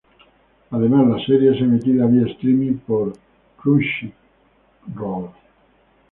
Además, 0.71 1.07
la 1.09 1.25
serie 1.27 1.51
es 1.51 1.61
emitida 1.61 2.07
vía 2.07 2.25
"streaming" 2.31 2.79
por 2.79 3.13
Crunchyroll. 3.61 5.29